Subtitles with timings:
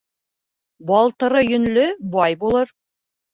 [0.91, 1.85] Балтыры йөнлө
[2.17, 2.75] бай булыр.